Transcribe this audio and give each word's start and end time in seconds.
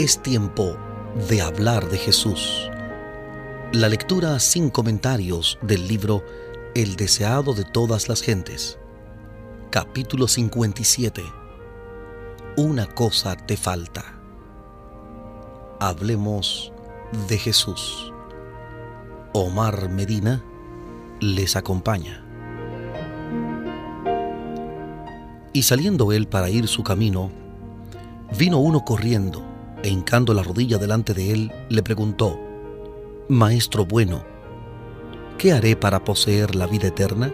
Es 0.00 0.22
tiempo 0.22 0.78
de 1.28 1.42
hablar 1.42 1.90
de 1.90 1.98
Jesús. 1.98 2.70
La 3.74 3.86
lectura 3.86 4.40
sin 4.40 4.70
comentarios 4.70 5.58
del 5.60 5.88
libro 5.88 6.24
El 6.74 6.96
deseado 6.96 7.52
de 7.52 7.64
todas 7.64 8.08
las 8.08 8.22
gentes. 8.22 8.78
Capítulo 9.68 10.26
57. 10.26 11.22
Una 12.56 12.86
cosa 12.86 13.36
te 13.36 13.58
falta. 13.58 14.18
Hablemos 15.80 16.72
de 17.28 17.36
Jesús. 17.36 18.10
Omar 19.34 19.90
Medina 19.90 20.42
les 21.20 21.56
acompaña. 21.56 22.24
Y 25.52 25.64
saliendo 25.64 26.10
él 26.12 26.26
para 26.26 26.48
ir 26.48 26.68
su 26.68 26.82
camino, 26.82 27.30
vino 28.38 28.60
uno 28.60 28.82
corriendo 28.82 29.49
e 29.82 29.88
hincando 29.88 30.34
la 30.34 30.42
rodilla 30.42 30.78
delante 30.78 31.14
de 31.14 31.32
él, 31.32 31.52
le 31.68 31.82
preguntó, 31.82 32.38
Maestro 33.28 33.84
bueno, 33.84 34.24
¿qué 35.38 35.52
haré 35.52 35.76
para 35.76 36.04
poseer 36.04 36.54
la 36.54 36.66
vida 36.66 36.88
eterna? 36.88 37.32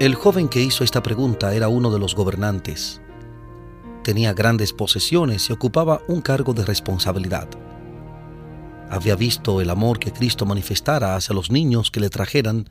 El 0.00 0.14
joven 0.14 0.48
que 0.48 0.62
hizo 0.62 0.84
esta 0.84 1.02
pregunta 1.02 1.54
era 1.54 1.68
uno 1.68 1.90
de 1.90 1.98
los 1.98 2.14
gobernantes. 2.14 3.00
Tenía 4.04 4.32
grandes 4.32 4.72
posesiones 4.72 5.50
y 5.50 5.52
ocupaba 5.52 6.02
un 6.06 6.20
cargo 6.20 6.54
de 6.54 6.64
responsabilidad. 6.64 7.48
Había 8.90 9.16
visto 9.16 9.60
el 9.60 9.70
amor 9.70 9.98
que 9.98 10.12
Cristo 10.12 10.46
manifestara 10.46 11.16
hacia 11.16 11.34
los 11.34 11.50
niños 11.50 11.90
que 11.90 12.00
le 12.00 12.10
trajeran, 12.10 12.68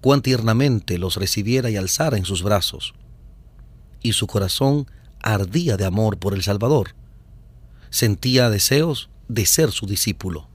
cuán 0.00 0.22
tiernamente 0.22 0.98
los 0.98 1.16
recibiera 1.16 1.70
y 1.70 1.76
alzara 1.76 2.18
en 2.18 2.24
sus 2.24 2.42
brazos. 2.42 2.94
Y 4.02 4.12
su 4.12 4.26
corazón 4.26 4.86
ardía 5.22 5.76
de 5.76 5.84
amor 5.84 6.18
por 6.18 6.34
el 6.34 6.42
Salvador. 6.42 6.94
Sentía 7.90 8.50
deseos 8.50 9.10
de 9.28 9.46
ser 9.46 9.72
su 9.72 9.86
discípulo. 9.86 10.48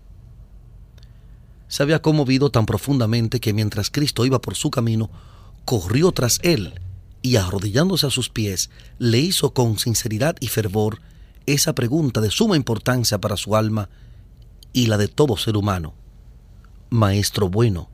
Se 1.68 1.84
había 1.84 2.02
conmovido 2.02 2.52
tan 2.52 2.66
profundamente 2.66 3.40
que 3.40 3.54
mientras 3.54 3.90
Cristo 3.90 4.26
iba 4.26 4.40
por 4.40 4.56
su 4.56 4.72
camino, 4.72 5.10
corrió 5.66 6.12
tras 6.12 6.40
él 6.44 6.80
y 7.22 7.38
arrodillándose 7.38 8.06
a 8.06 8.12
sus 8.12 8.30
pies, 8.30 8.70
le 9.00 9.20
hizo 9.20 9.54
con 9.54 9.80
sinceridad 9.80 10.36
y 10.40 10.48
fervor 10.48 11.02
esa 11.46 11.74
pregunta 11.74 12.22
de 12.22 12.30
suma 12.30 12.56
importancia 12.56 13.20
para 13.20 13.38
su 13.38 13.56
alma 13.56 13.90
y 14.74 14.88
la 14.88 14.98
de 14.98 15.08
todo 15.08 15.38
ser 15.38 15.58
humano. 15.58 15.94
Maestro 16.90 17.50
bueno, 17.50 17.90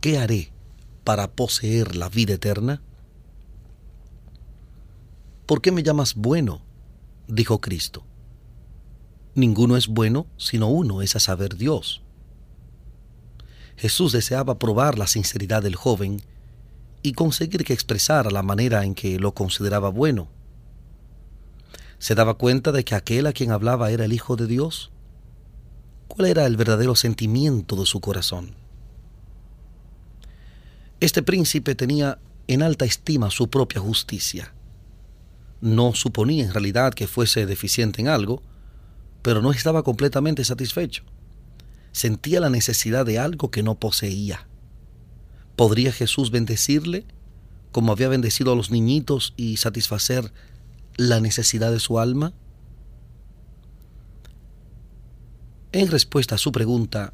¿qué 0.00 0.18
haré 0.18 0.52
para 1.04 1.32
poseer 1.32 1.96
la 1.96 2.08
vida 2.08 2.34
eterna? 2.34 2.82
¿Por 5.46 5.62
qué 5.62 5.70
me 5.70 5.84
llamas 5.84 6.16
bueno? 6.16 6.60
dijo 7.28 7.60
Cristo. 7.60 8.04
Ninguno 9.36 9.76
es 9.76 9.86
bueno 9.86 10.26
sino 10.36 10.66
uno, 10.66 11.02
es 11.02 11.14
a 11.14 11.20
saber 11.20 11.56
Dios. 11.56 12.02
Jesús 13.76 14.10
deseaba 14.10 14.58
probar 14.58 14.98
la 14.98 15.06
sinceridad 15.06 15.62
del 15.62 15.76
joven 15.76 16.20
y 17.02 17.12
conseguir 17.12 17.64
que 17.64 17.74
expresara 17.74 18.30
la 18.30 18.42
manera 18.42 18.84
en 18.84 18.96
que 18.96 19.20
lo 19.20 19.34
consideraba 19.34 19.88
bueno. 19.90 20.28
¿Se 21.98 22.16
daba 22.16 22.34
cuenta 22.34 22.72
de 22.72 22.84
que 22.84 22.96
aquel 22.96 23.26
a 23.26 23.32
quien 23.32 23.52
hablaba 23.52 23.92
era 23.92 24.04
el 24.04 24.12
Hijo 24.12 24.34
de 24.34 24.48
Dios? 24.48 24.90
¿Cuál 26.08 26.26
era 26.26 26.46
el 26.46 26.56
verdadero 26.56 26.96
sentimiento 26.96 27.76
de 27.76 27.86
su 27.86 28.00
corazón? 28.00 28.56
Este 30.98 31.22
príncipe 31.22 31.76
tenía 31.76 32.18
en 32.48 32.62
alta 32.62 32.84
estima 32.84 33.30
su 33.30 33.48
propia 33.48 33.80
justicia 33.80 34.55
no 35.60 35.94
suponía 35.94 36.44
en 36.44 36.52
realidad 36.52 36.94
que 36.94 37.06
fuese 37.06 37.46
deficiente 37.46 38.00
en 38.00 38.08
algo, 38.08 38.42
pero 39.22 39.42
no 39.42 39.50
estaba 39.50 39.82
completamente 39.82 40.44
satisfecho. 40.44 41.02
Sentía 41.92 42.40
la 42.40 42.50
necesidad 42.50 43.06
de 43.06 43.18
algo 43.18 43.50
que 43.50 43.62
no 43.62 43.74
poseía. 43.74 44.46
¿Podría 45.56 45.92
Jesús 45.92 46.30
bendecirle 46.30 47.06
como 47.72 47.92
había 47.92 48.08
bendecido 48.08 48.52
a 48.52 48.56
los 48.56 48.70
niñitos 48.70 49.34
y 49.36 49.56
satisfacer 49.56 50.32
la 50.96 51.20
necesidad 51.20 51.72
de 51.72 51.80
su 51.80 51.98
alma? 51.98 52.32
En 55.72 55.88
respuesta 55.88 56.36
a 56.36 56.38
su 56.38 56.52
pregunta, 56.52 57.12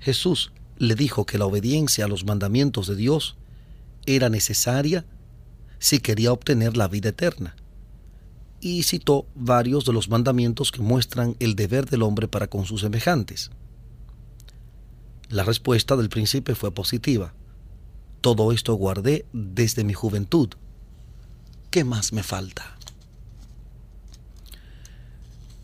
Jesús 0.00 0.52
le 0.78 0.94
dijo 0.94 1.26
que 1.26 1.38
la 1.38 1.46
obediencia 1.46 2.06
a 2.06 2.08
los 2.08 2.24
mandamientos 2.24 2.86
de 2.86 2.96
Dios 2.96 3.36
era 4.06 4.30
necesaria 4.30 5.04
si 5.80 5.98
quería 5.98 6.32
obtener 6.32 6.76
la 6.76 6.86
vida 6.86 7.08
eterna. 7.08 7.56
Y 8.60 8.84
citó 8.84 9.26
varios 9.34 9.86
de 9.86 9.92
los 9.92 10.08
mandamientos 10.08 10.70
que 10.70 10.82
muestran 10.82 11.34
el 11.40 11.56
deber 11.56 11.88
del 11.88 12.02
hombre 12.02 12.28
para 12.28 12.46
con 12.46 12.66
sus 12.66 12.82
semejantes. 12.82 13.50
La 15.30 15.42
respuesta 15.42 15.96
del 15.96 16.10
príncipe 16.10 16.54
fue 16.54 16.70
positiva. 16.70 17.32
Todo 18.20 18.52
esto 18.52 18.74
guardé 18.74 19.24
desde 19.32 19.82
mi 19.82 19.94
juventud. 19.94 20.50
¿Qué 21.70 21.84
más 21.84 22.12
me 22.12 22.22
falta? 22.22 22.76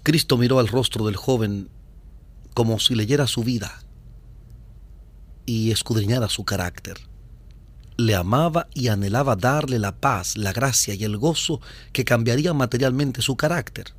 Cristo 0.03 0.39
miró 0.39 0.59
al 0.59 0.69
rostro 0.69 1.05
del 1.05 1.17
joven 1.17 1.69
como 2.55 2.79
si 2.79 2.95
leyera 2.95 3.27
su 3.27 3.45
vida 3.45 3.83
y 5.45 5.73
escudriñara 5.73 6.31
su 6.31 6.45
carácter 6.45 6.97
le 7.97 8.15
amaba 8.15 8.69
y 8.75 8.89
anhelaba 8.89 9.37
darle 9.37 9.79
la 9.79 9.97
paz, 10.01 10.37
la 10.37 10.53
gracia 10.53 10.95
y 10.95 11.05
el 11.05 11.17
gozo 11.17 11.61
que 11.93 12.05
cambiaría 12.05 12.53
materialmente 12.53 13.23
su 13.23 13.37
carácter. 13.37 13.95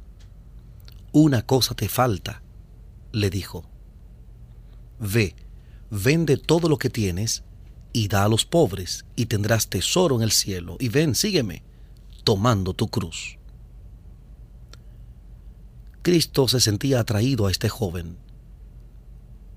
Una 1.12 1.42
cosa 1.42 1.74
te 1.74 1.90
falta, 1.90 2.44
le 3.12 3.30
dijo. 3.30 3.66
Ve, 5.00 5.36
vende 5.90 6.38
todo 6.38 6.70
lo 6.70 6.78
que 6.78 6.90
tienes 6.90 7.44
y 7.92 8.08
da 8.08 8.26
a 8.26 8.30
los 8.30 8.46
pobres, 8.46 9.06
y 9.16 9.26
tendrás 9.26 9.70
tesoro 9.70 10.18
en 10.18 10.22
el 10.22 10.32
cielo, 10.32 10.78
y 10.80 10.90
ven, 10.90 11.16
sígueme, 11.16 11.64
tomando 12.24 12.74
tu 12.74 12.90
cruz. 12.90 13.38
Cristo 16.04 16.48
se 16.48 16.60
sentía 16.60 17.00
atraído 17.00 17.48
a 17.48 17.52
este 17.52 17.70
joven. 17.70 18.18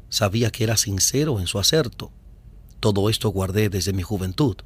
Sabía 0.09 0.51
que 0.51 0.65
era 0.65 0.79
sincero 0.79 1.39
en 1.39 1.47
su 1.47 1.59
acerto 1.59 2.11
todo 2.81 3.11
esto 3.11 3.29
guardé 3.29 3.69
desde 3.69 3.93
mi 3.93 4.03
juventud. 4.03 4.57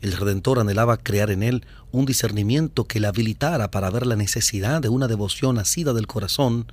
El 0.00 0.12
Redentor 0.12 0.58
anhelaba 0.58 0.96
crear 0.96 1.30
en 1.30 1.42
él 1.42 1.64
un 1.92 2.06
discernimiento 2.06 2.84
que 2.84 2.98
le 2.98 3.06
habilitara 3.06 3.70
para 3.70 3.90
ver 3.90 4.06
la 4.06 4.16
necesidad 4.16 4.80
de 4.80 4.88
una 4.88 5.06
devoción 5.06 5.56
nacida 5.56 5.92
del 5.92 6.06
corazón 6.06 6.66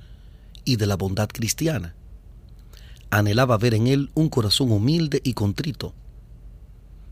y 0.64 0.76
de 0.76 0.86
la 0.86 0.96
bondad 0.96 1.28
cristiana. 1.28 1.94
Anhelaba 3.10 3.58
ver 3.58 3.74
en 3.74 3.86
él 3.86 4.10
un 4.14 4.28
corazón 4.28 4.72
humilde 4.72 5.20
y 5.24 5.34
contrito, 5.34 5.94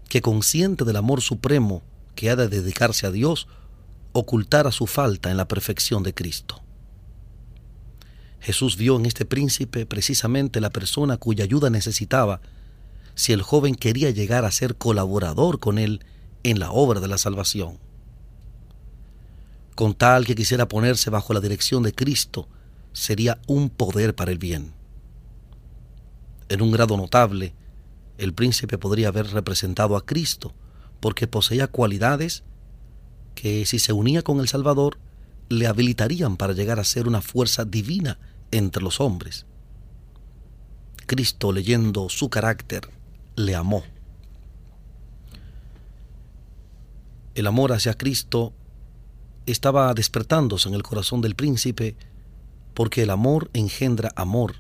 que 0.09 0.23
consciente 0.23 0.85
del 0.85 0.97
amor 0.97 1.21
supremo 1.21 1.83
que 2.15 2.31
ha 2.31 2.37
de 2.37 2.49
dedicarse 2.49 3.07
a 3.07 3.13
Dios, 3.13 3.47
ocultara 4.13 4.73
su 4.73 4.87
falta 4.87 5.31
en 5.31 5.37
la 5.37 5.47
perfección 5.47 6.03
de 6.03 6.15
Cristo. 6.15 6.63
Jesús 8.41 8.77
vio 8.77 8.97
en 8.97 9.07
este 9.07 9.25
príncipe 9.25 9.87
precisamente 9.87 10.61
la 10.61 10.71
persona 10.71 11.17
cuya 11.17 11.45
ayuda 11.45 11.71
necesitaba 11.71 12.41
si 13.19 13.33
el 13.33 13.43
joven 13.43 13.75
quería 13.75 14.11
llegar 14.11 14.45
a 14.45 14.53
ser 14.53 14.77
colaborador 14.77 15.59
con 15.59 15.79
él 15.79 16.05
en 16.45 16.61
la 16.61 16.71
obra 16.71 17.01
de 17.01 17.09
la 17.09 17.19
salvación. 17.19 17.81
Con 19.75 19.95
tal 19.95 20.25
que 20.25 20.37
quisiera 20.37 20.69
ponerse 20.69 21.11
bajo 21.11 21.35
la 21.35 21.41
dirección 21.41 21.83
de 21.83 21.93
Cristo, 21.93 22.47
sería 22.93 23.41
un 23.49 23.71
poder 23.71 24.15
para 24.15 24.31
el 24.31 24.39
bien. 24.39 24.73
En 26.49 26.63
un 26.63 26.71
grado 26.71 26.97
notable, 26.97 27.55
el 28.19 28.35
príncipe 28.35 28.79
podría 28.79 29.09
haber 29.09 29.27
representado 29.33 29.97
a 29.97 30.07
Cristo, 30.07 30.55
porque 31.01 31.27
poseía 31.27 31.67
cualidades 31.67 32.45
que 33.35 33.67
si 33.67 33.81
se 33.81 33.93
unía 33.93 34.23
con 34.23 34.39
el 34.39 34.47
Salvador, 34.47 34.97
le 35.49 35.67
habilitarían 35.67 36.37
para 36.37 36.53
llegar 36.53 36.79
a 36.79 36.85
ser 36.85 37.09
una 37.09 37.21
fuerza 37.21 37.65
divina 37.65 38.21
entre 38.53 38.81
los 38.81 39.01
hombres. 39.01 39.45
Cristo, 41.07 41.51
leyendo 41.51 42.09
su 42.11 42.31
carácter, 42.31 42.97
le 43.39 43.55
amó. 43.55 43.83
El 47.35 47.47
amor 47.47 47.73
hacia 47.73 47.95
Cristo 47.95 48.53
estaba 49.47 49.95
despertándose 49.95 50.69
en 50.69 50.75
el 50.75 50.83
corazón 50.83 51.21
del 51.21 51.37
príncipe 51.37 51.97
porque 52.75 53.03
el 53.03 53.11
amor 53.11 53.51
engendra 53.53 54.13
amor. 54.17 54.57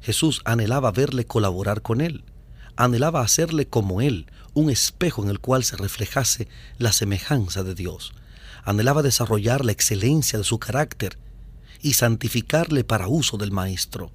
Jesús 0.00 0.42
anhelaba 0.44 0.92
verle 0.92 1.26
colaborar 1.26 1.82
con 1.82 2.00
él, 2.00 2.24
anhelaba 2.76 3.22
hacerle 3.22 3.66
como 3.66 4.00
él, 4.00 4.26
un 4.54 4.70
espejo 4.70 5.22
en 5.22 5.30
el 5.30 5.40
cual 5.40 5.64
se 5.64 5.76
reflejase 5.76 6.48
la 6.78 6.92
semejanza 6.92 7.62
de 7.64 7.74
Dios, 7.74 8.12
anhelaba 8.64 9.02
desarrollar 9.02 9.64
la 9.64 9.72
excelencia 9.72 10.38
de 10.38 10.44
su 10.44 10.58
carácter 10.58 11.18
y 11.80 11.94
santificarle 11.94 12.84
para 12.84 13.08
uso 13.08 13.36
del 13.36 13.50
Maestro. 13.50 14.12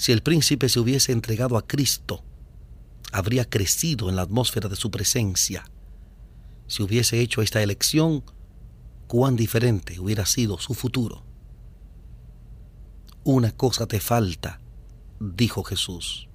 Si 0.00 0.12
el 0.12 0.22
príncipe 0.22 0.70
se 0.70 0.80
hubiese 0.80 1.12
entregado 1.12 1.58
a 1.58 1.66
Cristo, 1.66 2.24
habría 3.12 3.44
crecido 3.44 4.08
en 4.08 4.16
la 4.16 4.22
atmósfera 4.22 4.70
de 4.70 4.74
su 4.74 4.90
presencia. 4.90 5.70
Si 6.68 6.82
hubiese 6.82 7.20
hecho 7.20 7.42
esta 7.42 7.62
elección, 7.62 8.24
cuán 9.08 9.36
diferente 9.36 10.00
hubiera 10.00 10.24
sido 10.24 10.58
su 10.58 10.72
futuro. 10.72 11.22
Una 13.24 13.52
cosa 13.52 13.86
te 13.86 14.00
falta, 14.00 14.62
dijo 15.18 15.64
Jesús. 15.64 16.30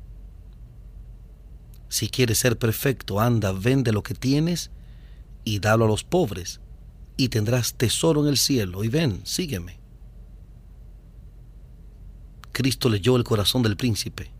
Si 1.89 2.09
quieres 2.09 2.37
ser 2.37 2.59
perfecto, 2.59 3.19
anda, 3.19 3.51
vende 3.51 3.91
lo 3.91 4.03
que 4.03 4.13
tienes 4.13 4.69
y 5.43 5.57
dalo 5.57 5.85
a 5.85 5.87
los 5.87 6.03
pobres, 6.03 6.61
y 7.17 7.29
tendrás 7.29 7.73
tesoro 7.73 8.21
en 8.21 8.27
el 8.27 8.37
cielo. 8.37 8.83
Y 8.83 8.89
ven, 8.89 9.21
sígueme. 9.25 9.84
Cristo 12.55 12.87
leyó 12.87 13.17
el 13.17 13.25
corazón 13.25 13.63
del 13.63 13.75
príncipe. 13.75 14.31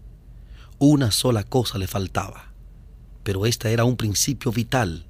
Una 0.79 1.11
sola 1.11 1.43
cosa 1.43 1.77
le 1.77 1.85
faltaba, 1.85 2.53
pero 3.23 3.45
esta 3.45 3.69
era 3.69 3.83
un 3.83 3.97
principio 3.97 4.53
vital. 4.53 5.05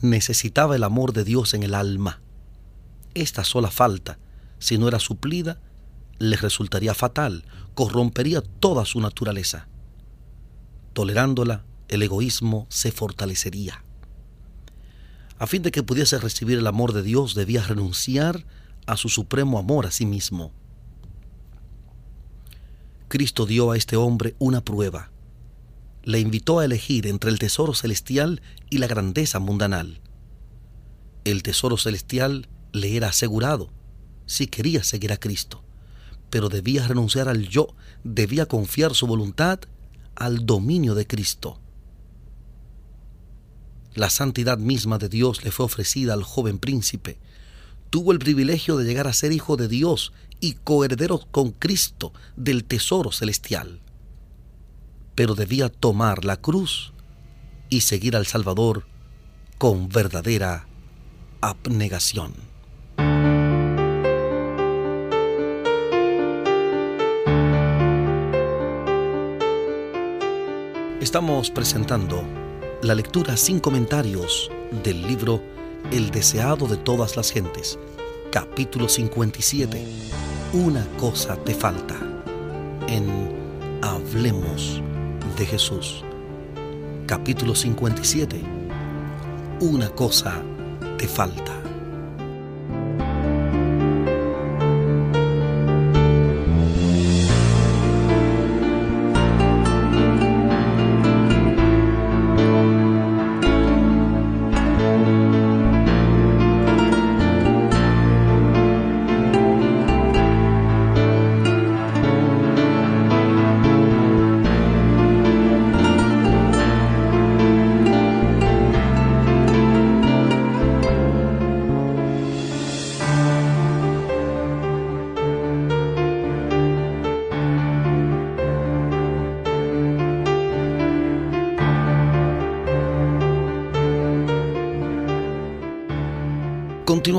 Necesitaba 0.00 0.74
el 0.74 0.84
amor 0.84 1.12
de 1.12 1.24
Dios 1.24 1.52
en 1.52 1.64
el 1.64 1.74
alma. 1.74 2.22
Esta 3.12 3.44
sola 3.44 3.70
falta, 3.70 4.18
si 4.58 4.78
no 4.78 4.88
era 4.88 4.98
suplida, 5.00 5.60
le 6.18 6.34
resultaría 6.38 6.94
fatal, 6.94 7.44
corrompería 7.74 8.40
toda 8.40 8.86
su 8.86 9.02
naturaleza. 9.02 9.68
Tolerándola, 10.94 11.66
el 11.88 12.02
egoísmo 12.02 12.66
se 12.70 12.90
fortalecería. 12.90 13.84
A 15.38 15.46
fin 15.46 15.60
de 15.60 15.70
que 15.70 15.82
pudiese 15.82 16.18
recibir 16.18 16.56
el 16.56 16.66
amor 16.66 16.94
de 16.94 17.02
Dios, 17.02 17.34
debía 17.34 17.62
renunciar 17.62 18.46
a 18.86 18.96
su 18.96 19.10
supremo 19.10 19.58
amor 19.58 19.84
a 19.84 19.90
sí 19.90 20.06
mismo. 20.06 20.54
Cristo 23.10 23.44
dio 23.44 23.72
a 23.72 23.76
este 23.76 23.96
hombre 23.96 24.36
una 24.38 24.60
prueba. 24.64 25.10
Le 26.04 26.20
invitó 26.20 26.60
a 26.60 26.64
elegir 26.64 27.08
entre 27.08 27.32
el 27.32 27.40
tesoro 27.40 27.74
celestial 27.74 28.40
y 28.70 28.78
la 28.78 28.86
grandeza 28.86 29.40
mundanal. 29.40 30.00
El 31.24 31.42
tesoro 31.42 31.76
celestial 31.76 32.48
le 32.72 32.96
era 32.96 33.08
asegurado 33.08 33.68
si 34.26 34.46
quería 34.46 34.84
seguir 34.84 35.12
a 35.12 35.16
Cristo, 35.16 35.64
pero 36.30 36.48
debía 36.48 36.86
renunciar 36.86 37.28
al 37.28 37.48
yo, 37.48 37.74
debía 38.04 38.46
confiar 38.46 38.94
su 38.94 39.08
voluntad 39.08 39.58
al 40.14 40.46
dominio 40.46 40.94
de 40.94 41.08
Cristo. 41.08 41.60
La 43.92 44.08
santidad 44.08 44.56
misma 44.56 44.98
de 44.98 45.08
Dios 45.08 45.42
le 45.42 45.50
fue 45.50 45.66
ofrecida 45.66 46.14
al 46.14 46.22
joven 46.22 46.60
príncipe. 46.60 47.18
Tuvo 47.90 48.12
el 48.12 48.20
privilegio 48.20 48.76
de 48.76 48.84
llegar 48.84 49.08
a 49.08 49.12
ser 49.12 49.32
hijo 49.32 49.56
de 49.56 49.66
Dios 49.66 50.12
y 50.40 50.54
coheredero 50.54 51.20
con 51.30 51.52
Cristo 51.52 52.12
del 52.36 52.64
tesoro 52.64 53.12
celestial. 53.12 53.80
Pero 55.14 55.34
debía 55.34 55.68
tomar 55.68 56.24
la 56.24 56.36
cruz 56.36 56.92
y 57.68 57.82
seguir 57.82 58.16
al 58.16 58.26
Salvador 58.26 58.86
con 59.58 59.88
verdadera 59.88 60.66
abnegación. 61.40 62.34
Estamos 71.00 71.50
presentando 71.50 72.22
la 72.82 72.94
lectura 72.94 73.36
sin 73.36 73.58
comentarios 73.58 74.50
del 74.84 75.02
libro 75.02 75.42
El 75.90 76.10
deseado 76.10 76.66
de 76.66 76.76
todas 76.76 77.16
las 77.16 77.30
gentes, 77.30 77.78
capítulo 78.30 78.88
57. 78.88 79.84
Una 80.52 80.86
cosa 80.98 81.36
te 81.36 81.52
falta 81.52 81.96
en 82.86 83.08
Hablemos 83.82 84.80
de 85.36 85.46
Jesús, 85.46 86.04
capítulo 87.06 87.54
57. 87.56 88.40
Una 89.60 89.88
cosa 89.90 90.42
te 90.96 91.08
falta. 91.08 91.59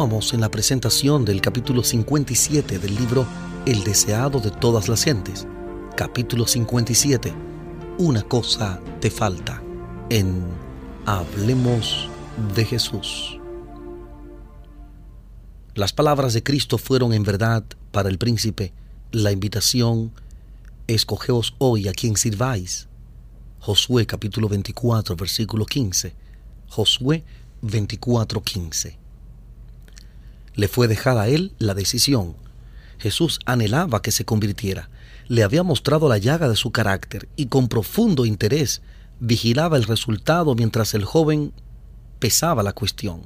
En 0.01 0.41
la 0.41 0.49
presentación 0.49 1.25
del 1.25 1.41
capítulo 1.41 1.83
57 1.83 2.79
del 2.79 2.95
libro 2.95 3.23
El 3.67 3.83
deseado 3.83 4.39
de 4.39 4.49
todas 4.49 4.89
las 4.89 5.03
gentes. 5.03 5.45
Capítulo 5.95 6.47
57. 6.47 7.31
Una 7.99 8.23
cosa 8.23 8.81
te 8.99 9.11
falta. 9.11 9.61
En 10.09 10.43
Hablemos 11.05 12.09
de 12.55 12.65
Jesús. 12.65 13.39
Las 15.75 15.93
palabras 15.93 16.33
de 16.33 16.41
Cristo 16.41 16.79
fueron 16.79 17.13
en 17.13 17.21
verdad 17.21 17.63
para 17.91 18.09
el 18.09 18.17
príncipe 18.17 18.73
la 19.11 19.31
invitación, 19.31 20.11
escogeos 20.87 21.53
hoy 21.59 21.87
a 21.87 21.93
quien 21.93 22.17
sirváis. 22.17 22.87
Josué 23.59 24.07
capítulo 24.07 24.49
24 24.49 25.15
versículo 25.15 25.67
15. 25.67 26.15
Josué 26.69 27.23
24 27.61 28.41
15 28.41 29.00
le 30.55 30.67
fue 30.67 30.87
dejada 30.87 31.23
a 31.23 31.27
él 31.27 31.53
la 31.57 31.73
decisión. 31.73 32.35
Jesús 32.97 33.39
anhelaba 33.45 34.01
que 34.01 34.11
se 34.11 34.25
convirtiera. 34.25 34.89
Le 35.27 35.43
había 35.43 35.63
mostrado 35.63 36.09
la 36.09 36.17
llaga 36.17 36.49
de 36.49 36.55
su 36.55 36.71
carácter 36.71 37.29
y 37.35 37.47
con 37.47 37.67
profundo 37.67 38.25
interés 38.25 38.81
vigilaba 39.19 39.77
el 39.77 39.83
resultado 39.83 40.55
mientras 40.55 40.93
el 40.93 41.05
joven 41.05 41.53
pesaba 42.19 42.63
la 42.63 42.73
cuestión. 42.73 43.21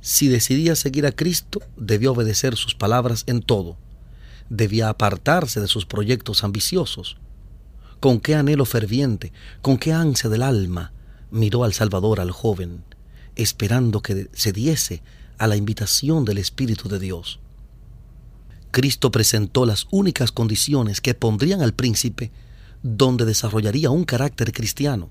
Si 0.00 0.28
decidía 0.28 0.76
seguir 0.76 1.06
a 1.06 1.12
Cristo, 1.12 1.60
debía 1.76 2.10
obedecer 2.10 2.56
sus 2.56 2.74
palabras 2.74 3.24
en 3.26 3.42
todo. 3.42 3.76
Debía 4.48 4.88
apartarse 4.88 5.60
de 5.60 5.68
sus 5.68 5.84
proyectos 5.84 6.42
ambiciosos. 6.42 7.18
Con 8.00 8.18
qué 8.18 8.34
anhelo 8.34 8.64
ferviente, 8.64 9.32
con 9.60 9.76
qué 9.76 9.92
ansia 9.92 10.30
del 10.30 10.42
alma, 10.42 10.92
miró 11.30 11.64
al 11.64 11.74
Salvador 11.74 12.18
al 12.20 12.30
joven, 12.30 12.82
esperando 13.36 14.00
que 14.00 14.28
se 14.32 14.52
diese 14.52 15.02
a 15.40 15.46
la 15.46 15.56
invitación 15.56 16.26
del 16.26 16.36
Espíritu 16.36 16.90
de 16.90 16.98
Dios. 16.98 17.40
Cristo 18.70 19.10
presentó 19.10 19.64
las 19.64 19.86
únicas 19.90 20.32
condiciones 20.32 21.00
que 21.00 21.14
pondrían 21.14 21.62
al 21.62 21.72
príncipe 21.72 22.30
donde 22.82 23.24
desarrollaría 23.24 23.88
un 23.88 24.04
carácter 24.04 24.52
cristiano. 24.52 25.08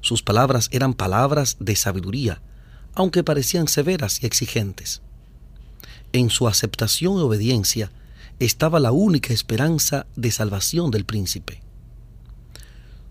Sus 0.00 0.22
palabras 0.22 0.68
eran 0.72 0.94
palabras 0.94 1.58
de 1.60 1.76
sabiduría, 1.76 2.40
aunque 2.94 3.22
parecían 3.22 3.68
severas 3.68 4.22
y 4.22 4.26
exigentes. 4.26 5.02
En 6.14 6.30
su 6.30 6.48
aceptación 6.48 7.18
y 7.18 7.20
obediencia 7.20 7.92
estaba 8.38 8.80
la 8.80 8.92
única 8.92 9.34
esperanza 9.34 10.06
de 10.16 10.30
salvación 10.30 10.90
del 10.90 11.04
príncipe. 11.04 11.62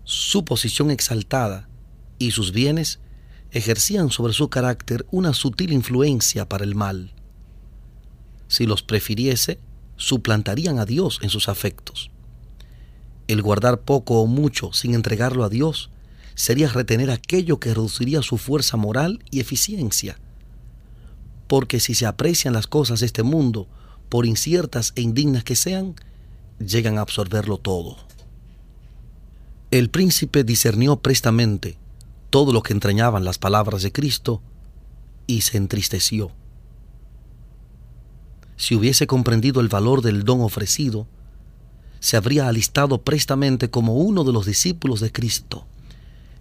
Su 0.02 0.44
posición 0.44 0.90
exaltada 0.90 1.68
y 2.18 2.32
sus 2.32 2.50
bienes 2.50 2.98
ejercían 3.52 4.10
sobre 4.10 4.32
su 4.32 4.48
carácter 4.48 5.06
una 5.10 5.34
sutil 5.34 5.72
influencia 5.72 6.48
para 6.48 6.64
el 6.64 6.74
mal. 6.74 7.12
Si 8.48 8.66
los 8.66 8.82
prefiriese, 8.82 9.60
suplantarían 9.96 10.78
a 10.78 10.86
Dios 10.86 11.20
en 11.22 11.28
sus 11.28 11.48
afectos. 11.48 12.10
El 13.28 13.42
guardar 13.42 13.82
poco 13.82 14.20
o 14.20 14.26
mucho 14.26 14.72
sin 14.72 14.94
entregarlo 14.94 15.44
a 15.44 15.48
Dios 15.48 15.90
sería 16.34 16.68
retener 16.68 17.10
aquello 17.10 17.60
que 17.60 17.74
reduciría 17.74 18.22
su 18.22 18.38
fuerza 18.38 18.76
moral 18.76 19.22
y 19.30 19.40
eficiencia. 19.40 20.18
Porque 21.46 21.78
si 21.78 21.94
se 21.94 22.06
aprecian 22.06 22.54
las 22.54 22.66
cosas 22.66 23.00
de 23.00 23.06
este 23.06 23.22
mundo, 23.22 23.68
por 24.08 24.24
inciertas 24.26 24.92
e 24.96 25.02
indignas 25.02 25.44
que 25.44 25.56
sean, 25.56 25.94
llegan 26.58 26.98
a 26.98 27.02
absorberlo 27.02 27.58
todo. 27.58 27.98
El 29.70 29.90
príncipe 29.90 30.42
discernió 30.44 30.96
prestamente 30.96 31.78
todo 32.32 32.54
lo 32.54 32.62
que 32.62 32.72
entrañaban 32.72 33.26
las 33.26 33.36
palabras 33.36 33.82
de 33.82 33.92
Cristo 33.92 34.40
y 35.26 35.42
se 35.42 35.58
entristeció. 35.58 36.32
Si 38.56 38.74
hubiese 38.74 39.06
comprendido 39.06 39.60
el 39.60 39.68
valor 39.68 40.00
del 40.00 40.24
don 40.24 40.40
ofrecido, 40.40 41.06
se 42.00 42.16
habría 42.16 42.48
alistado 42.48 43.02
prestamente 43.02 43.68
como 43.68 43.96
uno 43.96 44.24
de 44.24 44.32
los 44.32 44.46
discípulos 44.46 45.00
de 45.00 45.12
Cristo. 45.12 45.66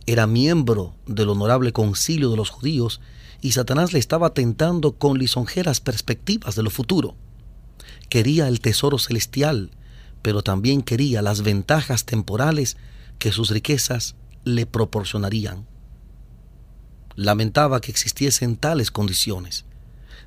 Era 0.06 0.28
miembro 0.28 0.96
del 1.08 1.28
honorable 1.28 1.74
concilio 1.74 2.32
de 2.32 2.38
los 2.38 2.50
judíos 2.50 3.02
y 3.42 3.52
Satanás 3.52 3.92
le 3.92 4.00
estaba 4.00 4.34
tentando 4.34 4.94
con 4.94 5.20
lisonjeras 5.20 5.82
perspectivas 5.82 6.56
de 6.56 6.64
lo 6.64 6.70
futuro. 6.70 7.18
Quería 8.08 8.48
el 8.48 8.62
tesoro 8.62 8.98
celestial, 8.98 9.72
pero 10.22 10.42
también 10.42 10.84
quería 10.84 11.22
las 11.22 11.42
ventajas 11.42 12.06
temporales 12.06 12.78
que 13.20 13.34
sus 13.34 13.50
riquezas 13.50 14.16
le 14.46 14.66
proporcionarían. 14.66 15.70
Lamentaba 17.22 17.82
que 17.82 17.92
existiesen 17.92 18.56
tales 18.56 18.90
condiciones. 18.90 19.66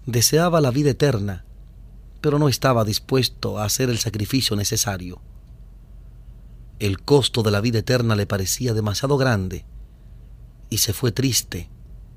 Deseaba 0.06 0.60
la 0.60 0.70
vida 0.70 0.90
eterna, 0.90 1.44
pero 2.20 2.38
no 2.38 2.48
estaba 2.48 2.84
dispuesto 2.84 3.58
a 3.58 3.64
hacer 3.64 3.90
el 3.90 3.98
sacrificio 3.98 4.54
necesario. 4.54 5.20
El 6.78 7.02
costo 7.02 7.42
de 7.42 7.50
la 7.50 7.60
vida 7.60 7.80
eterna 7.80 8.14
le 8.14 8.26
parecía 8.26 8.74
demasiado 8.74 9.16
grande 9.16 9.64
y 10.70 10.78
se 10.78 10.92
fue 10.92 11.10
triste 11.10 11.68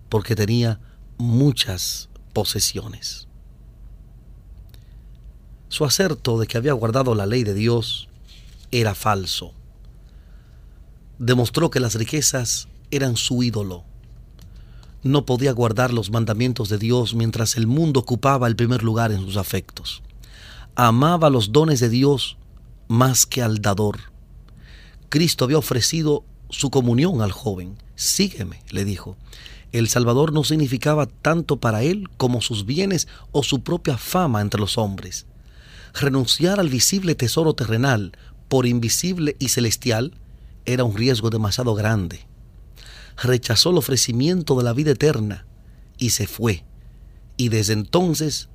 porque 0.10 0.36
tenía 0.36 0.80
muchas 1.18 2.10
posesiones. 2.34 3.28
Su 5.70 5.86
acerto 5.86 6.38
de 6.38 6.46
que 6.46 6.60
había 6.60 6.74
guardado 6.74 7.16
la 7.16 7.26
ley 7.26 7.44
de 7.44 7.56
Dios 7.56 8.10
era 8.70 8.94
falso. 8.94 9.56
Demostró 11.18 11.72
que 11.72 11.80
las 11.80 11.96
riquezas 11.96 12.68
eran 12.92 13.18
su 13.18 13.42
ídolo. 13.42 13.84
No 15.08 15.26
podía 15.26 15.54
guardar 15.54 15.94
los 15.94 16.12
mandamientos 16.12 16.68
de 16.68 16.78
Dios 16.78 17.16
mientras 17.16 17.56
el 17.56 17.66
mundo 17.66 18.02
ocupaba 18.02 18.46
el 18.46 18.58
primer 18.58 18.84
lugar 18.84 19.14
en 19.14 19.22
sus 19.22 19.38
afectos. 19.38 20.04
Amaba 20.76 21.30
los 21.30 21.54
dones 21.54 21.80
de 21.80 21.88
Dios 21.88 22.36
más 22.90 23.26
que 23.26 23.42
al 23.42 23.60
dador. 23.62 24.00
Cristo 25.08 25.46
había 25.46 25.60
ofrecido 25.60 26.26
su 26.50 26.72
comunión 26.72 27.22
al 27.22 27.32
joven. 27.32 27.78
Sígueme, 27.96 28.62
le 28.70 28.84
dijo. 28.84 29.16
El 29.72 29.88
Salvador 29.88 30.34
no 30.34 30.44
significaba 30.44 31.06
tanto 31.06 31.56
para 31.56 31.84
él 31.84 32.10
como 32.18 32.42
sus 32.42 32.66
bienes 32.66 33.08
o 33.32 33.44
su 33.44 33.62
propia 33.62 33.98
fama 33.98 34.42
entre 34.42 34.60
los 34.60 34.78
hombres. 34.78 35.26
Renunciar 35.94 36.60
al 36.60 36.68
visible 36.68 37.16
tesoro 37.16 37.54
terrenal 37.54 38.12
por 38.50 38.66
invisible 38.66 39.38
y 39.40 39.48
celestial 39.48 40.16
era 40.66 40.84
un 40.84 40.98
riesgo 40.98 41.30
demasiado 41.30 41.76
grande. 41.76 42.28
Rechazó 43.18 43.72
el 43.72 43.78
ofrecimiento 43.78 44.58
de 44.58 44.64
la 44.64 44.74
vida 44.74 44.92
eterna 44.92 45.46
y 45.98 46.12
se 46.12 46.28
fue. 46.28 46.64
Y 47.36 47.50
desde 47.50 47.74
entonces 47.74 48.50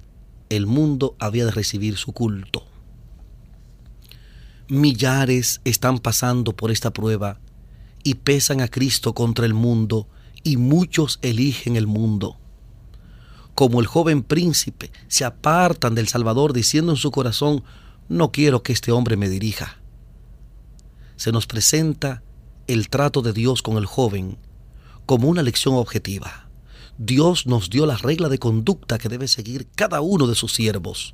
el 0.49 0.67
mundo 0.67 1.17
había 1.19 1.45
de 1.45 1.51
recibir 1.51 1.97
su 1.97 2.13
culto. 2.13 2.67
Millares 4.69 5.61
están 5.65 5.99
pasando 5.99 6.55
por 6.55 6.71
esta 6.71 6.93
prueba 6.93 7.41
y 8.05 8.15
pesan 8.15 8.61
a 8.61 8.69
Cristo 8.69 9.15
contra 9.15 9.47
el 9.47 9.55
mundo 9.55 10.09
y 10.43 10.57
muchos 10.57 11.19
eligen 11.23 11.77
el 11.77 11.87
mundo. 11.87 12.39
Como 13.55 13.81
el 13.81 13.87
joven 13.87 14.23
príncipe, 14.23 14.91
se 15.09 15.25
apartan 15.25 15.95
del 15.95 16.09
Salvador 16.09 16.53
diciendo 16.53 16.93
en 16.93 16.97
su 16.97 17.11
corazón, 17.11 17.65
no 18.09 18.33
quiero 18.33 18.63
que 18.63 18.73
este 18.73 18.93
hombre 18.93 19.17
me 19.17 19.29
dirija. 19.29 19.79
Se 21.17 21.33
nos 21.33 21.47
presenta 21.47 22.23
el 22.67 22.89
trato 22.89 23.23
de 23.23 23.33
Dios 23.33 23.63
con 23.63 23.77
el 23.77 23.87
joven 23.87 24.39
como 25.13 25.29
una 25.29 25.43
lección 25.43 25.75
objetiva. 25.75 26.49
Dios 26.97 27.47
nos 27.47 27.69
dio 27.69 27.85
la 27.85 27.99
regla 27.99 28.31
de 28.31 28.39
conducta 28.39 28.97
que 28.97 29.11
debe 29.11 29.29
seguir 29.29 29.67
cada 29.75 30.01
uno 30.01 30.27
de 30.27 30.35
sus 30.35 30.55
siervos. 30.55 31.13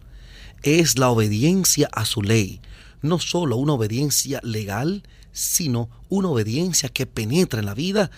Es 0.62 1.00
la 1.00 1.10
obediencia 1.10 1.88
a 1.92 2.04
su 2.04 2.22
ley, 2.22 2.60
no 3.02 3.18
solo 3.18 3.56
una 3.56 3.72
obediencia 3.72 4.38
legal, 4.44 5.02
sino 5.32 5.90
una 6.08 6.28
obediencia 6.28 6.90
que 6.90 7.06
penetra 7.06 7.58
en 7.58 7.66
la 7.66 7.74
vida 7.74 8.12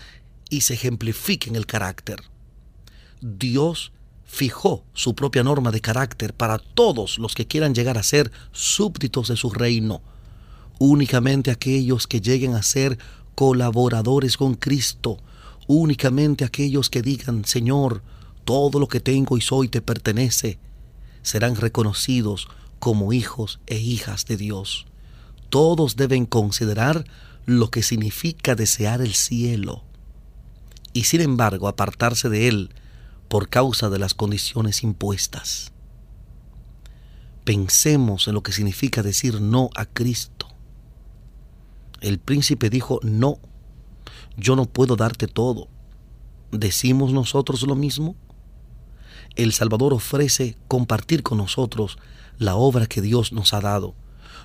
y 0.51 0.61
se 0.61 0.75
ejemplifique 0.75 1.49
en 1.49 1.57
el 1.57 1.65
carácter. 1.65 2.25
Dios 3.23 3.91
fijó 4.27 4.85
su 4.93 5.15
propia 5.15 5.43
norma 5.43 5.71
de 5.71 5.81
carácter 5.81 6.35
para 6.35 6.59
todos 6.59 7.19
los 7.19 7.35
que 7.35 7.47
quieran 7.47 7.75
llegar 7.75 7.97
a 7.97 8.03
ser 8.03 8.31
súbditos 8.53 9.29
de 9.29 9.39
su 9.39 9.49
reino. 9.49 10.03
Únicamente 10.79 11.51
aquellos 11.51 12.07
que 12.07 12.21
lleguen 12.21 12.55
a 12.55 12.63
ser 12.63 12.99
colaboradores 13.35 14.37
con 14.37 14.57
Cristo, 14.57 15.17
únicamente 15.73 16.45
aquellos 16.45 16.91
que 16.91 17.01
digan, 17.01 17.45
Señor, 17.45 18.03
todo 18.45 18.81
lo 18.81 18.89
que 18.89 18.99
tengo 18.99 19.37
y 19.37 19.41
soy 19.41 19.69
te 19.69 19.81
pertenece, 19.81 20.59
serán 21.23 21.55
reconocidos 21.55 22.49
como 22.81 23.13
hijos 23.13 23.61
e 23.69 23.79
hijas 23.79 24.27
de 24.27 24.37
Dios. 24.37 24.87
Todos 25.49 25.95
deben 25.95 26.27
considerar 26.27 27.05
lo 27.47 27.71
que 27.71 27.85
significa 27.85 28.57
desear 28.57 29.01
el 29.01 29.15
cielo 29.15 29.85
y 30.93 31.05
sin 31.05 31.21
embargo 31.21 31.69
apartarse 31.69 32.29
de 32.29 32.49
él 32.49 32.71
por 33.29 33.49
causa 33.49 33.91
de 33.91 34.01
las 34.01 34.15
condiciones 34.15 34.83
impuestas. 34.83 35.71
Pensemos 37.45 38.27
en 38.27 38.35
lo 38.35 38.43
que 38.43 38.51
significa 38.51 39.05
decir 39.05 39.41
no 39.41 39.71
a 39.77 39.87
Cristo. 39.87 40.49
El 42.01 42.19
príncipe 42.19 42.71
dijo, 42.71 42.99
no, 43.05 43.39
yo 44.37 44.57
no 44.57 44.67
puedo 44.67 44.97
darte 44.97 45.27
todo. 45.27 45.69
¿Decimos 46.53 47.13
nosotros 47.13 47.63
lo 47.63 47.75
mismo? 47.75 48.17
El 49.37 49.53
Salvador 49.53 49.93
ofrece 49.93 50.57
compartir 50.69 51.23
con 51.23 51.39
nosotros 51.39 51.99
la 52.39 52.57
obra 52.57 52.87
que 52.87 53.01
Dios 53.01 53.33
nos 53.33 53.55
ha 53.55 53.61
dado. 53.61 53.95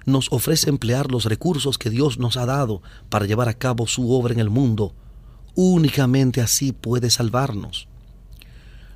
Nos 0.06 0.32
ofrece 0.32 0.70
emplear 0.70 1.12
los 1.12 1.26
recursos 1.26 1.78
que 1.78 1.90
Dios 1.90 2.20
nos 2.20 2.38
ha 2.38 2.46
dado 2.46 2.82
para 3.10 3.26
llevar 3.26 3.50
a 3.50 3.56
cabo 3.56 3.88
su 3.88 4.12
obra 4.12 4.34
en 4.34 4.40
el 4.40 4.50
mundo 4.50 4.94
Únicamente 5.56 6.42
así 6.42 6.74
puede 6.74 7.10
salvarnos. 7.10 7.88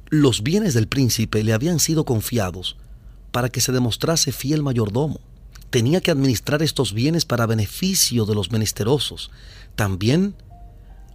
Los 0.10 0.44
bienes 0.44 0.74
del 0.74 0.90
príncipe 0.90 1.42
le 1.42 1.54
habían 1.54 1.80
sido 1.80 2.04
confiados 2.04 2.76
para 3.32 3.48
que 3.48 3.62
se 3.62 3.72
demostrase 3.72 4.34
fiel 4.34 4.62
mayordomo. 4.62 5.22
Tenía 5.70 6.02
que 6.02 6.12
administrar 6.12 6.62
estos 6.62 6.94
bienes 6.94 7.24
para 7.24 7.46
beneficio 7.46 8.26
de 8.26 8.36
los 8.36 8.52
menesterosos. 8.52 9.32
También 9.76 10.36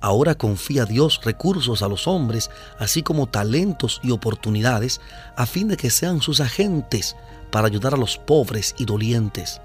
ahora 0.01 0.35
confía 0.35 0.85
Dios 0.85 1.21
recursos 1.25 1.83
a 1.83 1.89
los 1.89 2.07
hombres, 2.07 2.51
así 2.79 3.03
como 3.03 3.27
talentos 3.27 4.01
y 4.03 4.11
oportunidades, 4.11 5.01
a 5.37 5.47
fin 5.47 5.69
de 5.69 5.77
que 5.77 5.91
sean 5.91 6.21
sus 6.21 6.41
agentes 6.41 7.17
para 7.51 7.69
ayudar 7.69 7.95
a 7.95 7.99
los 7.99 8.19
pobres 8.19 8.75
y 8.79 8.85
dolientes. 8.85 9.61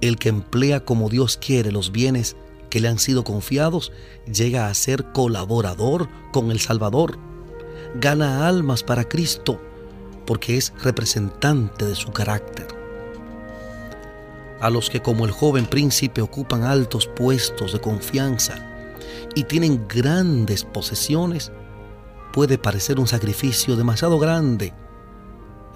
El 0.00 0.18
que 0.18 0.28
emplea 0.28 0.80
como 0.80 1.08
Dios 1.08 1.36
quiere 1.36 1.72
los 1.72 1.92
bienes 1.92 2.36
que 2.70 2.80
le 2.80 2.88
han 2.88 2.98
sido 2.98 3.24
confiados, 3.24 3.92
llega 4.32 4.68
a 4.68 4.74
ser 4.74 5.04
colaborador 5.12 6.08
con 6.32 6.50
el 6.50 6.60
Salvador. 6.60 7.18
Gana 7.96 8.46
almas 8.46 8.82
para 8.82 9.08
Cristo 9.08 9.60
porque 10.26 10.56
es 10.56 10.72
representante 10.82 11.84
de 11.84 11.96
su 11.96 12.12
carácter. 12.12 12.68
A 14.60 14.70
los 14.70 14.90
que 14.90 15.02
como 15.02 15.24
el 15.24 15.32
joven 15.32 15.66
príncipe 15.66 16.22
ocupan 16.22 16.62
altos 16.62 17.08
puestos 17.08 17.72
de 17.72 17.80
confianza 17.80 18.66
y 19.34 19.44
tienen 19.44 19.86
grandes 19.88 20.64
posesiones, 20.64 21.52
puede 22.32 22.58
parecer 22.58 23.00
un 23.00 23.06
sacrificio 23.06 23.76
demasiado 23.76 24.18
grande 24.18 24.72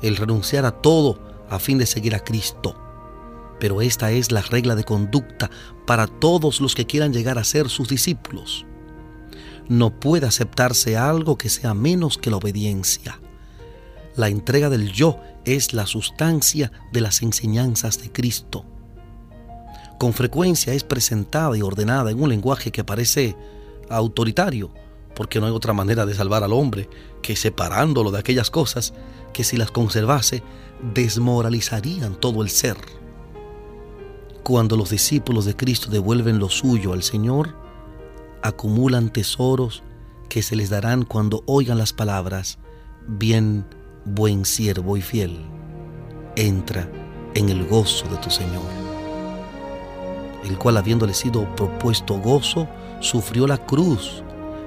el 0.02 0.16
renunciar 0.16 0.64
a 0.64 0.72
todo 0.72 1.18
a 1.48 1.58
fin 1.58 1.78
de 1.78 1.86
seguir 1.86 2.14
a 2.14 2.20
Cristo 2.20 2.84
pero 3.58 3.80
esta 3.80 4.12
es 4.12 4.32
la 4.32 4.42
regla 4.42 4.74
de 4.74 4.84
conducta 4.84 5.50
para 5.86 6.06
todos 6.06 6.60
los 6.60 6.74
que 6.74 6.86
quieran 6.86 7.12
llegar 7.12 7.38
a 7.38 7.44
ser 7.44 7.68
sus 7.68 7.88
discípulos. 7.88 8.66
No 9.68 9.98
puede 9.98 10.26
aceptarse 10.26 10.96
algo 10.96 11.38
que 11.38 11.48
sea 11.48 11.72
menos 11.74 12.18
que 12.18 12.30
la 12.30 12.36
obediencia. 12.36 13.20
La 14.16 14.28
entrega 14.28 14.68
del 14.68 14.92
yo 14.92 15.18
es 15.44 15.72
la 15.72 15.86
sustancia 15.86 16.70
de 16.92 17.00
las 17.00 17.22
enseñanzas 17.22 18.02
de 18.02 18.12
Cristo. 18.12 18.64
Con 19.98 20.12
frecuencia 20.12 20.74
es 20.74 20.84
presentada 20.84 21.56
y 21.56 21.62
ordenada 21.62 22.10
en 22.10 22.22
un 22.22 22.28
lenguaje 22.28 22.70
que 22.70 22.84
parece 22.84 23.36
autoritario, 23.88 24.70
porque 25.14 25.40
no 25.40 25.46
hay 25.46 25.52
otra 25.52 25.72
manera 25.72 26.06
de 26.06 26.14
salvar 26.14 26.42
al 26.42 26.52
hombre 26.52 26.88
que 27.22 27.36
separándolo 27.36 28.10
de 28.10 28.18
aquellas 28.18 28.50
cosas 28.50 28.92
que 29.32 29.44
si 29.44 29.56
las 29.56 29.70
conservase 29.70 30.42
desmoralizarían 30.94 32.14
todo 32.16 32.42
el 32.42 32.50
ser. 32.50 32.76
Cuando 34.42 34.76
los 34.76 34.90
discípulos 34.90 35.44
de 35.44 35.56
Cristo 35.56 35.90
devuelven 35.90 36.38
lo 36.38 36.50
suyo 36.50 36.92
al 36.92 37.02
Señor, 37.02 37.54
acumulan 38.42 39.10
tesoros 39.10 39.82
que 40.28 40.42
se 40.42 40.56
les 40.56 40.68
darán 40.68 41.04
cuando 41.04 41.42
oigan 41.46 41.78
las 41.78 41.92
palabras, 41.92 42.58
bien, 43.06 43.64
buen 44.04 44.44
siervo 44.44 44.96
y 44.96 45.02
fiel, 45.02 45.38
entra 46.36 46.90
en 47.34 47.48
el 47.48 47.66
gozo 47.66 48.06
de 48.08 48.16
tu 48.18 48.30
Señor, 48.30 48.83
el 50.44 50.58
cual 50.58 50.76
habiéndole 50.76 51.14
sido 51.14 51.44
propuesto 51.56 52.14
gozo, 52.14 52.68
sufrió 53.00 53.46
la 53.46 53.58
cruz, 53.58 54.22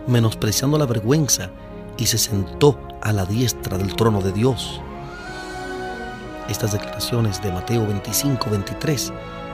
menospreciando 0.08 0.78
la 0.78 0.86
vergüenza, 0.86 1.52
y 1.98 2.06
se 2.06 2.18
sentó 2.18 2.80
a 3.02 3.12
la 3.12 3.26
diestra 3.26 3.78
del 3.78 3.96
trono 3.96 4.22
de 4.22 4.32
Dios. 4.32 4.82
Estas 6.50 6.74
declaraciones 6.74 7.42
de 7.42 7.52
Mateo 7.52 7.86
25, 7.86 8.50
23 8.50 9.14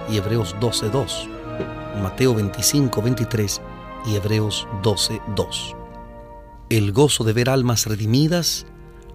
y 0.10 0.18
Hebreos 0.18 0.56
12.2, 0.60 1.28
Mateo 2.02 2.36
25, 2.36 3.02
23 3.02 3.62
y 4.06 4.16
Hebreos 4.16 4.68
12, 4.84 5.22
2. 5.36 5.76
El 6.70 6.92
gozo 6.92 7.24
de 7.24 7.34
ver 7.34 7.50
almas 7.50 7.86
redimidas, 7.86 8.66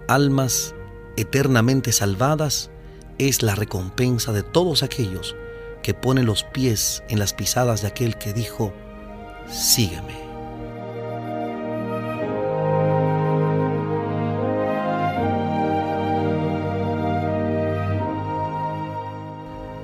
almas 0.08 0.74
eternamente 1.16 1.92
salvadas, 1.92 2.70
es 3.18 3.42
la 3.42 3.54
recompensa 3.54 4.32
de 4.32 4.42
todos 4.42 4.82
aquellos 4.82 5.36
que 5.82 5.94
ponen 5.94 6.26
los 6.26 6.44
pies 6.44 7.02
en 7.08 7.18
las 7.18 7.32
pisadas 7.32 7.82
de 7.82 7.88
aquel 7.88 8.16
que 8.16 8.32
dijo, 8.32 8.72
sígueme. 9.50 10.28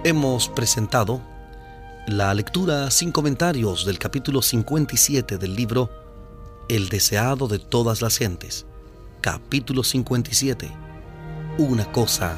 Hemos 0.04 0.50
presentado 0.50 1.22
la 2.06 2.34
lectura 2.34 2.90
sin 2.90 3.10
comentarios 3.10 3.86
del 3.86 3.98
capítulo 3.98 4.42
57 4.42 5.38
del 5.38 5.56
libro 5.56 5.88
El 6.68 6.90
deseado 6.90 7.48
de 7.48 7.58
todas 7.58 8.02
las 8.02 8.18
gentes. 8.18 8.66
Capítulo 9.22 9.82
57. 9.82 10.70
Una 11.56 11.90
cosa 11.90 12.36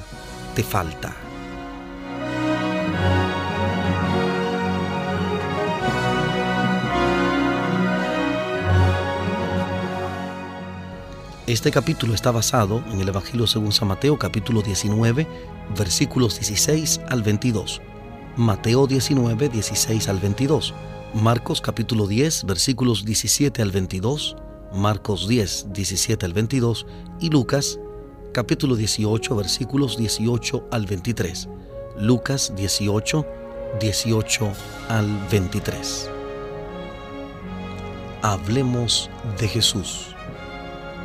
te 0.54 0.62
falta. 0.62 1.25
Este 11.46 11.70
capítulo 11.70 12.12
está 12.12 12.32
basado 12.32 12.82
en 12.90 13.00
el 13.00 13.08
Evangelio 13.08 13.46
según 13.46 13.70
San 13.70 13.86
Mateo 13.86 14.18
capítulo 14.18 14.62
19 14.62 15.28
versículos 15.78 16.40
16 16.40 17.02
al 17.08 17.22
22. 17.22 17.80
Mateo 18.36 18.88
19, 18.88 19.48
16 19.50 20.08
al 20.08 20.18
22. 20.18 20.74
Marcos 21.14 21.60
capítulo 21.60 22.08
10 22.08 22.46
versículos 22.46 23.04
17 23.04 23.62
al 23.62 23.70
22. 23.70 24.36
Marcos 24.74 25.28
10, 25.28 25.68
17 25.72 26.26
al 26.26 26.32
22. 26.32 26.84
Y 27.20 27.30
Lucas 27.30 27.78
capítulo 28.34 28.74
18 28.74 29.36
versículos 29.36 29.96
18 29.96 30.66
al 30.72 30.86
23. 30.86 31.48
Lucas 31.96 32.54
18, 32.56 33.24
18 33.78 34.52
al 34.88 35.28
23. 35.30 36.10
Hablemos 38.22 39.08
de 39.38 39.46
Jesús. 39.46 40.15